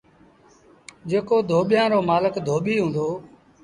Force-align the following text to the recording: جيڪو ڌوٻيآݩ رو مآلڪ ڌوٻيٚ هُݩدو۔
جيڪو 1.09 1.37
ڌوٻيآݩ 1.49 1.91
رو 1.91 1.99
مآلڪ 2.09 2.35
ڌوٻيٚ 2.47 2.81
هُݩدو۔ 2.83 3.07